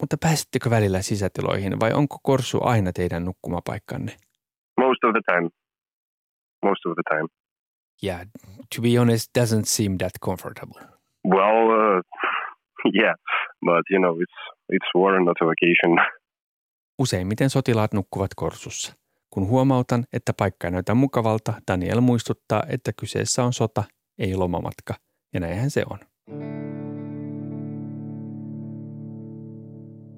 Mutta 0.00 0.16
pääsittekö 0.20 0.70
välillä 0.70 1.02
sisätiloihin 1.02 1.80
vai 1.80 1.92
onko 1.92 2.16
korsu 2.22 2.58
aina 2.62 2.92
teidän 2.92 3.24
nukkumapaikkanne? 3.24 4.12
Most 4.80 5.04
of 5.04 5.12
the 5.12 5.20
time. 5.32 5.50
Most 6.62 6.86
of 6.86 6.92
the 6.94 7.16
time. 7.16 7.28
Yeah, 8.02 8.20
to 8.76 8.82
be 8.82 8.98
honest, 8.98 9.30
doesn't 9.38 9.64
seem 9.64 9.98
that 9.98 10.12
comfortable. 10.24 10.80
Well, 11.28 11.68
uh, 11.80 12.02
yeah, 13.00 13.14
but 13.60 13.84
you 13.90 14.00
know, 14.00 14.14
it's 14.20 14.38
it's 14.72 14.90
war, 14.94 15.20
not 15.20 15.36
a 15.40 15.46
vacation. 15.46 15.98
Useimmiten 17.02 17.50
sotilaat 17.50 17.92
nukkuvat 17.92 18.30
korsussa. 18.36 18.94
Kun 19.30 19.48
huomautan, 19.48 20.04
että 20.12 20.32
paikka 20.38 20.66
ei 20.66 20.70
näytä 20.70 20.94
mukavalta, 20.94 21.52
Daniel 21.70 22.00
muistuttaa, 22.00 22.62
että 22.68 22.92
kyseessä 23.00 23.44
on 23.44 23.52
sota, 23.52 23.84
ei 24.18 24.36
lomamatka. 24.36 24.94
Ja 25.34 25.40
näinhän 25.40 25.70
se 25.70 25.82
on. 25.90 25.98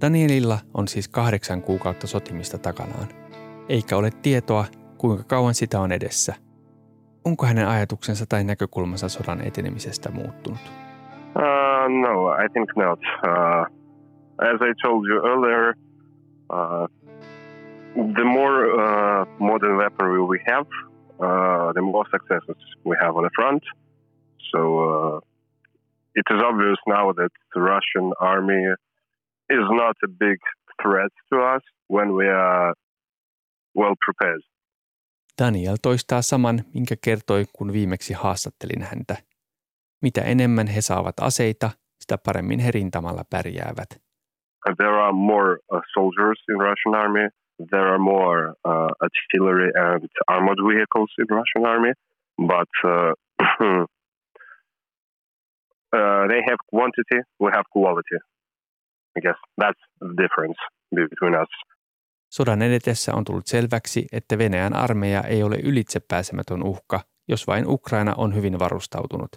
Danielilla 0.01 0.59
on 0.75 0.89
siis 0.89 1.09
kahdeksan 1.09 1.63
kuukautta 1.63 2.07
sotimista 2.07 2.59
takanaan. 2.59 3.09
Eikä 3.69 3.97
ole 3.97 4.11
tietoa, 4.23 4.65
kuinka 4.99 5.25
kauan 5.25 5.55
sitä 5.55 5.81
on 5.81 5.93
edessä. 5.93 6.35
Onko 7.25 7.47
hänen 7.47 7.69
ajatuksensa 7.69 8.25
tai 8.29 8.45
näkökulmansa 8.45 9.09
sodan 9.09 9.41
etenemisestä 9.41 10.11
muuttunut? 10.11 10.61
Uh, 11.37 12.03
no, 12.03 12.33
I 12.45 12.49
think 12.53 12.77
not. 12.77 13.01
Uh, 13.25 13.67
as 14.39 14.61
I 14.61 14.73
told 14.83 15.07
you 15.09 15.19
earlier, 15.27 15.75
uh, 16.51 16.87
the 18.15 18.25
more 18.25 18.57
uh, 18.67 19.27
modern 19.39 19.77
weaponry 19.77 20.21
we 20.21 20.39
have, 20.49 20.67
uh, 21.21 21.73
the 21.73 21.81
more 21.81 22.05
successes 22.11 22.57
we 22.85 22.97
have 23.01 23.17
on 23.17 23.25
the 23.25 23.31
front. 23.35 23.63
So 24.39 24.59
uh, 24.59 25.21
it 26.15 26.27
is 26.31 26.43
obvious 26.43 26.79
now 26.87 27.13
that 27.13 27.33
the 27.55 27.61
Russian 27.61 28.13
army 28.21 28.63
is 29.51 29.67
not 29.81 29.97
a 30.05 30.09
big 30.19 30.39
threat 30.83 31.13
to 31.31 31.37
us 31.57 31.63
when 31.91 32.09
we 32.15 32.29
are 32.29 32.75
well 33.77 33.95
prepared. 34.07 34.43
Daniel 35.43 35.77
toistaa 35.83 36.23
saman, 36.23 36.61
minkä 36.75 36.95
kertoi, 37.05 37.45
kun 37.53 37.73
viimeksi 37.73 38.15
haastattelin 38.15 38.83
häntä. 38.83 39.17
Mitä 40.03 40.21
enemmän 40.21 40.67
he 40.67 40.81
saavat 40.81 41.21
aseita, 41.21 41.71
sitä 42.01 42.19
paremmin 42.27 42.59
he 42.59 42.71
rintamalla 42.71 43.25
pärjäävät. 43.31 43.91
There 44.77 45.01
are 45.03 45.13
more 45.13 45.57
uh, 45.73 45.81
soldiers 45.95 46.39
in 46.49 46.61
Russian 46.61 46.95
army 46.95 47.29
there 47.59 47.89
are 47.89 47.99
more 47.99 48.55
uh, 48.65 48.89
artillery 49.01 49.71
and 49.75 50.09
armored 50.29 50.59
vehicles 50.63 51.11
in 51.19 51.27
Russian 51.31 51.67
army, 51.67 51.93
but 52.39 52.69
uh, 52.85 53.13
uh, 55.97 56.29
they 56.29 56.43
have 56.49 56.59
quantity, 56.69 57.21
we 57.41 57.51
have 57.55 57.65
quality. 57.73 58.17
I 59.17 59.21
guess 59.21 59.41
that's 59.61 59.83
the 59.99 60.23
difference 60.23 60.59
between 60.95 61.43
us. 61.43 61.49
Sodan 62.31 62.63
edetessä 62.63 63.15
on 63.15 63.25
tullut 63.25 63.47
selväksi, 63.47 64.07
että 64.13 64.39
Venäjän 64.39 64.77
armeija 64.77 65.23
ei 65.23 65.43
ole 65.43 65.57
ylitsepääsemätön 65.57 66.63
uhka, 66.63 67.01
jos 67.29 67.47
vain 67.47 67.65
Ukraina 67.69 68.15
on 68.17 68.35
hyvin 68.35 68.59
varustautunut. 68.59 69.31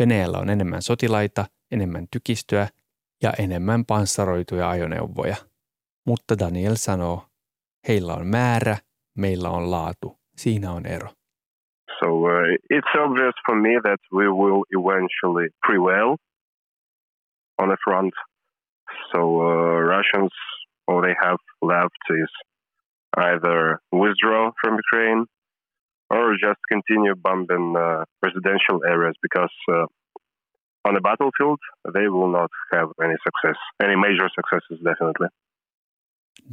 Venäjällä 0.00 0.38
on 0.38 0.50
enemmän 0.50 0.82
sotilaita, 0.82 1.44
enemmän 1.72 2.06
tykistöä 2.12 2.68
ja 3.22 3.32
enemmän 3.38 3.84
panssaroituja 3.84 4.70
ajoneuvoja. 4.70 5.36
Mutta 6.06 6.38
Daniel 6.38 6.74
sanoo, 6.74 7.28
Heillä 7.88 8.14
on 8.14 8.26
määrä, 8.26 8.76
meillä 9.18 9.50
on 9.50 9.70
laatu. 9.70 10.18
Siinä 10.36 10.72
on 10.72 10.86
ero. 10.86 11.08
So 11.98 12.06
uh, 12.06 12.28
it's 12.74 12.92
obvious 13.04 13.34
for 13.46 13.56
me 13.56 13.80
that 13.82 14.00
we 14.12 14.26
will 14.40 14.62
eventually 14.78 15.48
prevail 15.66 16.16
on 17.58 17.68
the 17.68 17.76
front. 17.84 18.14
So 19.12 19.20
uh, 19.40 19.80
Russians, 19.94 20.32
all 20.86 21.00
they 21.02 21.16
have 21.26 21.40
left 21.62 22.04
is 22.10 22.32
either 23.16 23.78
withdraw 23.92 24.52
from 24.60 24.78
Ukraine 24.84 25.24
or 26.10 26.36
just 26.46 26.60
continue 26.68 27.14
bombing 27.14 27.76
uh, 27.76 28.04
residential 28.26 28.78
areas 28.94 29.14
because 29.22 29.54
uh, 29.72 29.86
on 30.84 30.94
the 30.94 31.00
battlefield 31.00 31.60
they 31.94 32.08
will 32.08 32.32
not 32.40 32.50
have 32.72 32.88
any 33.04 33.16
success, 33.26 33.58
any 33.84 33.96
major 33.96 34.28
successes 34.38 34.78
definitely. 34.84 35.28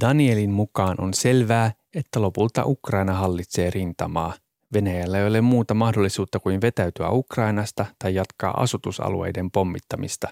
Danielin 0.01 0.51
mukaan 0.51 0.95
on 0.99 1.13
selvää, 1.13 1.71
että 1.95 2.21
lopulta 2.21 2.61
Ukraina 2.65 3.13
hallitsee 3.13 3.69
rintamaa. 3.69 4.33
Venäjällä 4.73 5.17
ei 5.17 5.27
ole 5.27 5.41
muuta 5.41 5.73
mahdollisuutta 5.73 6.39
kuin 6.39 6.61
vetäytyä 6.61 7.09
Ukrainasta 7.09 7.85
tai 8.03 8.15
jatkaa 8.15 8.61
asutusalueiden 8.61 9.51
pommittamista. 9.51 10.27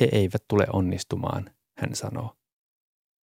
He 0.00 0.08
eivät 0.12 0.44
tule 0.48 0.66
onnistumaan, 0.72 1.44
hän 1.78 1.94
sanoo. 1.94 2.30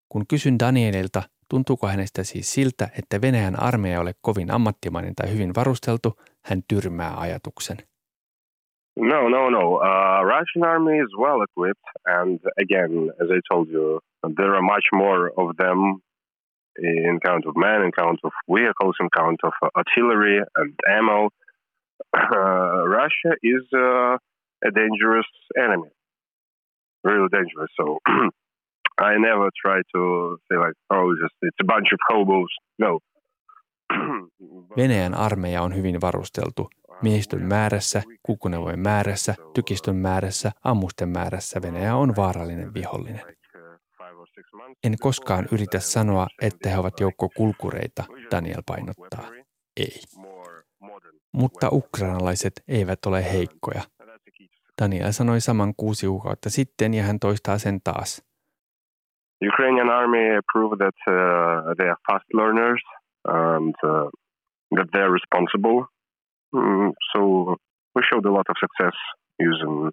Kun 0.10 0.28
kysyn 0.28 0.60
Danielilta, 0.60 1.24
tuntuuko 1.50 1.88
hänestä 1.88 2.24
siis 2.24 2.54
siltä, 2.54 2.90
että 3.00 3.22
Venäjän 3.22 3.64
armeija 3.64 3.96
ei 3.96 4.02
ole 4.02 4.14
kovin 4.22 4.52
ammattimainen 4.52 5.16
tai 5.16 5.34
hyvin 5.34 5.56
varusteltu, 5.56 6.20
hän 6.46 6.62
tyrmää 6.68 7.14
ajatuksen. 7.18 7.78
No, 9.00 9.30
no, 9.30 9.50
no. 9.50 9.64
Uh, 9.76 10.24
Russian 10.26 10.64
army 10.74 10.96
is 11.06 11.12
well 11.18 11.42
equipped, 11.42 11.90
and 12.06 12.40
again, 12.64 13.12
as 13.22 13.30
I 13.30 13.40
told 13.52 13.70
you, 13.70 14.00
there 14.38 14.54
are 14.56 14.62
much 14.62 14.88
more 14.94 15.32
of 15.38 15.56
them 15.58 16.02
in 16.80 17.20
count 17.26 17.46
of 17.46 17.56
men, 17.56 17.84
in 17.86 17.92
count 17.92 18.20
of 18.24 18.32
vehicles, 18.48 18.96
in 19.00 19.10
count 19.16 19.40
of 19.44 19.54
artillery 19.76 20.42
and 20.56 20.74
ammo. 20.98 21.30
Russia 22.14 23.34
is 23.44 23.64
uh, 23.74 24.18
a 24.68 24.72
dangerous 24.72 25.30
enemy, 25.58 25.92
really 27.04 27.30
dangerous. 27.32 27.72
So 27.76 28.00
I 29.10 29.18
never 29.20 29.50
try 29.64 29.82
to 29.94 30.02
say 30.48 30.58
like, 30.58 30.78
oh, 30.90 31.14
just 31.22 31.36
it's 31.42 31.62
a 31.62 31.66
bunch 31.66 31.90
of 31.94 32.00
hobos. 32.10 32.52
No. 32.80 33.00
Venäjän 34.78 35.14
armeija 35.14 35.62
on 35.62 35.76
hyvin 35.76 36.02
varusteltu. 36.02 36.70
Miehistön 37.02 37.42
määrässä, 37.42 38.04
kulkuneuvojen 38.24 38.80
määrässä, 38.80 39.36
tykistön 39.54 39.96
määrässä, 39.96 40.52
ammusten 40.64 41.10
määrässä 41.10 41.62
Venäjä 41.62 41.96
on 41.96 42.16
vaarallinen 42.16 42.74
vihollinen. 42.74 43.22
En 44.84 44.96
koskaan 45.00 45.48
yritä 45.52 45.80
sanoa, 45.80 46.28
että 46.42 46.70
he 46.70 46.78
ovat 46.78 47.00
joukko 47.00 47.30
kulkureita, 47.38 48.04
Daniel 48.32 48.62
painottaa. 48.66 49.28
Ei. 49.78 50.02
Mutta 51.34 51.70
ukrainalaiset 51.72 52.54
eivät 52.68 53.00
ole 53.06 53.34
heikkoja. 53.34 53.82
Daniel 54.82 55.12
sanoi 55.12 55.42
saman 55.42 55.74
kuusi 55.78 56.08
kuukautta 56.08 56.50
sitten 56.50 56.94
ja 56.94 57.04
hän 57.04 57.20
toistaa 57.20 57.58
sen 57.58 57.82
taas. 57.84 58.28
Ukrainian 59.54 59.90
army 59.90 60.42
proved 60.54 60.78
that 60.78 60.98
uh, 61.08 61.76
they 61.78 61.90
are 61.90 62.02
fast 62.12 62.26
learners 62.34 62.82
and 63.28 63.76
uh, 63.84 64.10
that 64.76 64.88
they're 64.94 65.14
responsible. 65.20 65.86
Mm, 66.56 66.92
so 67.12 67.20
we 67.96 68.02
showed 68.10 68.26
a 68.26 68.32
lot 68.32 68.50
of 68.50 68.56
success 68.60 68.96
using 69.40 69.92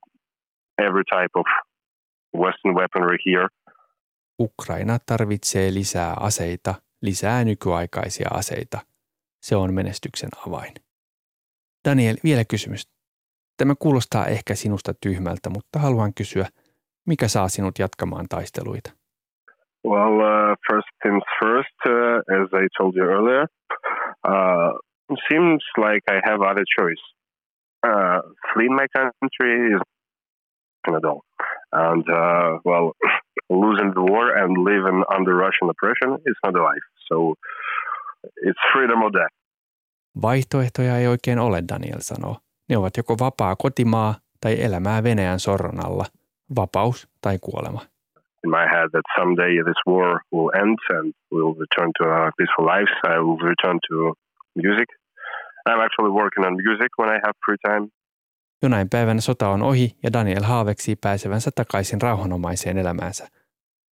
every 0.78 1.04
type 1.04 1.34
of 1.34 1.46
Western 2.34 2.74
weaponry 2.74 3.18
here. 3.26 3.48
Ukraina 4.40 4.98
tarvitsee 5.06 5.74
lisää 5.74 6.14
aseita, 6.20 6.74
lisää 7.02 7.44
nykyaikaisia 7.44 8.28
aseita. 8.30 8.78
Se 9.42 9.56
on 9.56 9.74
menestyksen 9.74 10.30
avain. 10.46 10.74
Daniel, 11.88 12.16
vielä 12.24 12.44
kysymys. 12.44 12.93
Tämä 13.56 13.74
kuulostaa 13.78 14.26
ehkä 14.26 14.54
sinusta 14.54 14.92
tyhmältä, 15.02 15.50
mutta 15.50 15.78
haluan 15.78 16.14
kysyä, 16.14 16.46
mikä 17.06 17.28
saa 17.28 17.48
sinut 17.48 17.78
jatkamaan 17.78 18.26
taisteluita? 18.28 18.90
Well, 19.84 20.16
uh, 20.20 20.56
first 20.70 20.88
things 21.02 21.24
first, 21.42 21.76
uh, 21.86 22.18
as 22.40 22.48
I 22.62 22.66
told 22.78 22.96
you 22.96 23.04
earlier, 23.16 23.46
uh, 24.32 24.72
seems 25.28 25.62
like 25.76 26.02
I 26.08 26.18
have 26.28 26.40
other 26.50 26.64
choice. 26.78 27.04
Uh, 27.86 28.20
flee 28.52 28.68
my 28.68 28.86
country 28.96 29.52
is 29.74 29.80
at 30.88 31.04
all, 31.04 31.20
and 31.72 32.04
uh, 32.08 32.60
well, 32.64 32.92
losing 33.50 33.92
the 33.92 34.04
war 34.12 34.26
and 34.42 34.64
living 34.64 35.04
under 35.16 35.34
Russian 35.36 35.68
oppression 35.68 36.18
is 36.26 36.36
not 36.44 36.56
a 36.56 36.62
life. 36.62 36.86
So 37.08 37.34
it's 38.36 38.62
freedom 38.72 39.02
or 39.02 39.12
death. 39.12 39.34
Vaihtoehtoja 40.22 40.98
ei 40.98 41.06
oikein 41.06 41.38
ole, 41.38 41.62
Daniel 41.68 42.00
sanoo. 42.00 42.36
Ne 42.68 42.76
ovat 42.76 42.96
joko 42.96 43.16
vapaa 43.20 43.56
kotimaa 43.56 44.14
tai 44.40 44.62
elämää 44.62 45.02
Venäjän 45.02 45.40
sorron 45.40 45.86
alla, 45.86 46.04
vapaus 46.56 47.08
tai 47.20 47.38
kuolema. 47.40 47.80
In 48.44 48.50
my 48.50 48.66
head 48.72 48.88
that 48.90 49.06
someday 49.18 49.52
this 49.68 49.80
war 49.86 50.20
will 50.32 50.50
end 50.62 50.78
and 50.96 51.12
we'll 51.34 51.54
return 51.64 51.90
to 51.98 52.04
our 52.04 52.30
peaceful 52.38 52.66
lives. 52.74 52.94
I 53.14 53.18
will 53.24 53.40
return 53.52 53.78
to 53.88 53.94
music. 54.54 54.88
I'm 55.68 55.80
actually 55.86 56.12
working 56.20 56.46
on 56.46 56.54
music 56.68 56.90
when 56.98 57.08
I 57.16 57.18
have 57.24 57.34
free 57.46 57.56
time. 57.68 57.88
Jonain 58.62 58.88
päivänä 58.90 59.20
sota 59.20 59.48
on 59.48 59.62
ohi 59.62 59.96
ja 60.02 60.12
Daniel 60.12 60.42
haaveksii 60.42 60.96
pääsevänsä 60.96 61.50
takaisin 61.54 62.02
rauhanomaiseen 62.02 62.78
elämäänsä, 62.78 63.28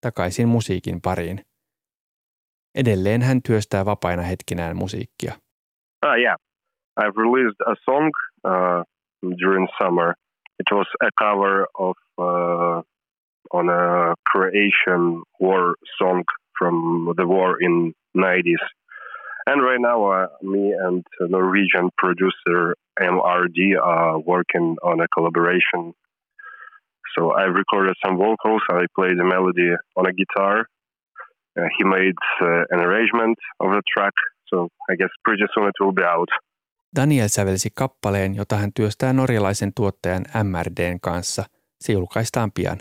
takaisin 0.00 0.48
musiikin 0.48 1.00
pariin. 1.00 1.40
Edelleen 2.74 3.22
hän 3.22 3.42
työstää 3.42 3.84
vapaina 3.84 4.22
hetkinään 4.22 4.76
musiikkia. 4.76 5.32
Uh, 6.06 6.14
yeah, 6.20 6.36
I've 7.00 7.16
released 7.16 7.60
a 7.66 7.74
song 7.84 8.10
during 8.42 9.68
summer. 9.80 10.16
It 10.58 10.66
was 10.70 10.86
a 11.02 11.10
cover 11.18 11.66
of 11.78 11.96
uh, 12.18 12.82
on 13.52 13.68
a 13.68 14.14
Croatian 14.24 15.22
war 15.40 15.74
song 15.98 16.24
from 16.58 17.12
the 17.16 17.26
war 17.26 17.60
in 17.60 17.94
90s. 18.16 18.64
And 19.46 19.62
right 19.62 19.80
now, 19.80 20.06
uh, 20.06 20.26
me 20.42 20.72
and 20.72 21.04
Norwegian 21.20 21.90
producer 21.98 22.76
MRD 23.00 23.76
are 23.82 24.18
working 24.20 24.76
on 24.82 25.00
a 25.00 25.08
collaboration. 25.08 25.94
So 27.16 27.32
I 27.32 27.42
recorded 27.44 27.96
some 28.04 28.16
vocals. 28.16 28.62
I 28.70 28.86
played 28.94 29.18
the 29.18 29.24
melody 29.24 29.70
on 29.96 30.06
a 30.06 30.12
guitar. 30.12 30.66
Uh, 31.58 31.64
he 31.76 31.84
made 31.84 32.14
uh, 32.40 32.64
an 32.70 32.80
arrangement 32.80 33.38
of 33.60 33.70
the 33.72 33.82
track. 33.92 34.14
So 34.48 34.68
I 34.88 34.94
guess 34.94 35.10
pretty 35.24 35.42
soon 35.54 35.66
it 35.66 35.74
will 35.80 35.92
be 35.92 36.04
out. 36.04 36.28
Daniel 36.96 37.28
sävelsi 37.28 37.68
kappaleen, 37.74 38.34
jota 38.34 38.56
hän 38.56 38.72
työstää 38.72 39.12
norjalaisen 39.12 39.72
tuottajan 39.74 40.24
MRDn 40.42 41.00
kanssa. 41.00 41.44
Se 41.80 41.92
julkaistaan 41.92 42.52
pian. 42.52 42.78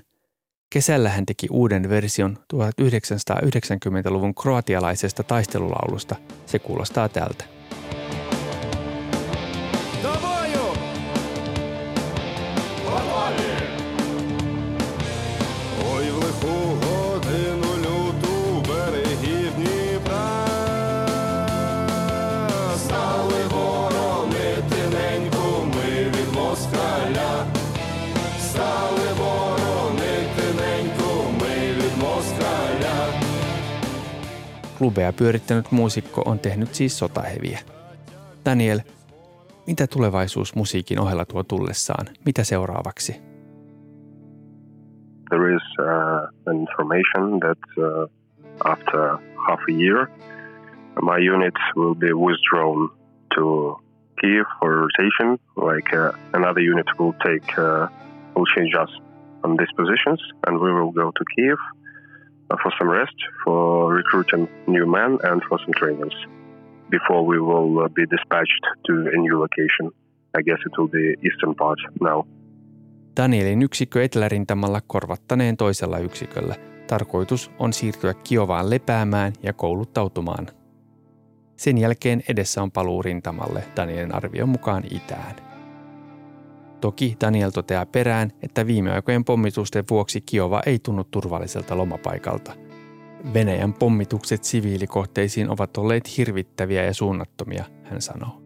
Kesällä 0.70 1.10
hän 1.10 1.26
teki 1.26 1.48
uuden 1.52 1.90
version 1.90 2.38
1990-luvun 2.54 4.36
kroatialaisesta 4.36 5.24
taistelulaulusta. 5.24 6.16
Se 6.46 6.60
kuulostaa 6.60 7.10
tältä. 7.10 7.61
Klubeja 34.82 35.14
pyörittänyt 35.14 35.72
muusikko 35.72 36.22
on 36.26 36.40
tehnyt 36.40 36.76
siis 36.76 37.00
sotaheviä. 37.00 37.60
Daniel, 38.46 38.80
mitä 39.68 39.88
tulevaisuus 39.88 40.56
musiikin 40.56 41.00
ohella 41.00 41.26
tuo 41.26 41.44
tullessaan? 41.44 42.06
Mitä 42.26 42.44
seuraavaksi? 42.44 43.22
There 45.30 45.56
is 45.56 45.62
uh, 45.80 46.56
information 46.62 47.40
that 47.40 47.58
uh, 47.78 48.10
after 48.66 49.02
half 49.48 49.60
a 49.70 49.74
year 49.84 50.08
my 51.02 51.30
unit 51.34 51.56
will 51.76 51.96
be 51.96 52.14
withdrawn 52.14 52.90
to 53.36 53.78
Kiev 54.22 54.46
for 54.60 54.70
rotation. 54.76 55.38
Like 55.56 55.94
uh, 55.94 56.12
another 56.34 56.62
unit 56.72 56.88
will 57.00 57.14
take, 57.26 57.58
uh, 57.58 57.88
will 58.36 58.50
change 58.56 58.74
us 58.84 58.90
on 59.44 59.58
these 59.58 59.74
positions, 59.76 60.22
and 60.48 60.60
we 60.60 60.72
will 60.74 60.92
go 60.92 61.12
to 61.12 61.26
Kiev 61.36 61.58
for 62.64 62.72
some 62.80 62.92
rest, 63.00 63.18
for 63.44 63.96
recruiting 63.96 64.48
new 64.68 64.86
men, 64.86 65.12
and 65.32 65.42
for 65.50 65.60
some 65.60 65.74
trainings 65.80 66.16
before 66.90 67.22
we 67.32 67.38
will 67.40 67.72
uh, 67.80 67.90
be 67.90 68.06
dispatched 68.16 68.64
to 68.88 68.94
a 68.94 69.18
new 69.26 69.40
location. 69.40 69.86
I 70.38 70.42
guess 70.44 70.60
it 70.66 70.74
will 70.78 70.88
be 70.88 71.06
eastern 71.28 71.56
part 71.56 71.80
now. 72.02 72.24
Danielin 73.18 73.62
yksikkö 73.62 74.04
etelärintamalla 74.04 74.82
korvattaneen 74.88 75.58
toisella 75.58 75.98
yksiköllä. 75.98 76.56
Tarkoitus 76.88 77.52
on 77.60 77.74
siirtyä 77.74 78.14
Kiovaan 78.14 78.70
lepäämään 78.70 79.34
ja 79.44 79.54
kouluttautumaan. 79.54 80.48
Sen 81.58 81.78
jälkeen 81.78 82.24
edessä 82.30 82.62
on 82.62 82.72
paluu 82.72 83.02
rintamalle 83.02 83.64
Danielin 83.76 84.16
arvion 84.16 84.50
mukaan 84.50 84.84
itään. 84.92 85.51
Toki 86.82 87.18
Daniel 87.22 87.50
toteaa 87.50 87.86
perään, 87.86 88.32
että 88.42 88.68
viime 88.68 88.92
aikojen 88.92 89.26
pommitusten 89.26 89.84
vuoksi 89.90 90.22
Kiova 90.22 90.62
ei 90.66 90.80
tunnu 90.80 91.04
turvalliselta 91.04 91.78
lomapaikalta. 91.78 92.54
Venäjän 93.34 93.74
pommitukset 93.74 94.44
siviilikohteisiin 94.44 95.50
ovat 95.50 95.78
olleet 95.78 96.18
hirvittäviä 96.18 96.84
ja 96.84 96.94
suunnattomia, 96.94 97.66
hän 97.84 98.02
sanoo. 98.02 98.42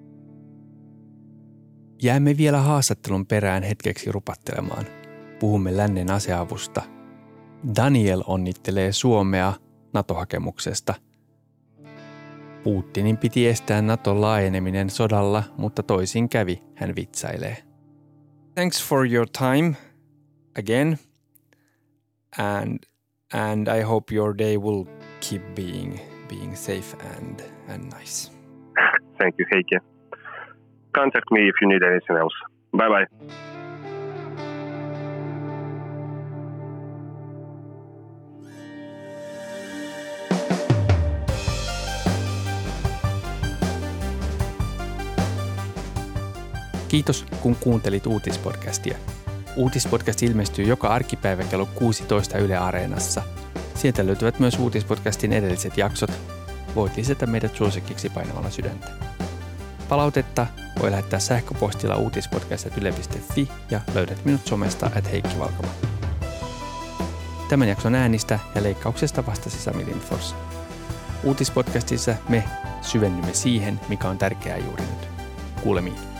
Jäämme 2.02 2.38
vielä 2.38 2.62
haastattelun 2.62 3.26
perään 3.26 3.64
hetkeksi 3.64 4.12
rupattelemaan. 4.12 4.86
Puhumme 5.40 5.78
lännen 5.78 6.12
aseavusta. 6.12 6.82
Daniel 7.76 8.24
onnittelee 8.28 8.92
Suomea 8.92 9.54
NATO-hakemuksesta. 9.94 10.94
Putinin 12.64 13.18
piti 13.18 13.48
estää 13.48 13.82
Naton 13.82 14.22
laajeneminen 14.22 14.90
sodalla, 14.90 15.44
mutta 15.58 15.84
toisin 15.84 16.30
kävi, 16.30 16.64
hän 16.76 16.96
vitsailee. 16.96 17.75
Thanks 18.56 18.80
for 18.80 19.06
your 19.06 19.26
time 19.26 19.78
again 20.56 20.98
and 22.38 22.86
and 23.32 23.68
I 23.68 23.82
hope 23.82 24.12
your 24.12 24.34
day 24.34 24.58
will 24.58 24.88
keep 25.20 25.42
being 25.56 26.00
being 26.28 26.56
safe 26.56 26.96
and 27.16 27.44
and 27.68 27.90
nice. 27.90 28.30
Thank 29.20 29.36
you, 29.38 29.46
Heike. 29.52 29.82
Contact 30.94 31.32
me 31.32 31.48
if 31.48 31.56
you 31.62 31.68
need 31.68 31.84
anything 31.84 32.18
else. 32.18 32.34
Bye 32.74 32.90
bye. 32.90 33.52
Kiitos, 46.96 47.26
kun 47.42 47.56
kuuntelit 47.56 48.08
uutispodcastia. 48.08 48.98
Uutispodcast 49.56 50.24
ilmestyy 50.24 50.66
joka 50.66 50.88
arkipäivä 50.88 51.44
kello 51.44 51.66
16 51.66 52.38
Yle 52.38 52.58
Areenassa. 52.58 53.22
Sieltä 53.76 54.06
löytyvät 54.06 54.40
myös 54.40 54.60
uutispodcastin 54.60 55.34
edelliset 55.34 55.78
jaksot. 55.78 56.12
Voit 56.76 56.98
lisätä 56.98 57.26
meidät 57.26 57.56
suosikkiksi 57.56 58.10
painamalla 58.10 58.50
sydäntä. 58.50 58.88
Palautetta 59.90 60.48
voi 60.82 60.92
lähettää 60.92 61.20
sähköpostilla 61.20 61.96
uutispodcast.yle.fi 61.96 63.48
ja 63.72 63.82
löydät 63.94 64.26
minut 64.26 64.48
somesta 64.48 64.92
at 64.96 65.12
Heikki 65.12 65.40
Valkama. 65.40 65.72
Tämän 67.50 67.68
jakson 67.68 67.96
äänistä 67.96 68.40
ja 68.56 68.64
leikkauksesta 68.64 69.26
vastasi 69.26 69.58
Sami 69.58 69.86
Lindfors. 69.86 70.36
Uutispodcastissa 71.24 72.16
me 72.30 72.44
syvennymme 72.82 73.34
siihen, 73.34 73.80
mikä 73.90 74.10
on 74.10 74.18
tärkeää 74.18 74.58
juuri 74.58 74.84
nyt. 74.84 75.10
Kuulemiin. 75.64 76.15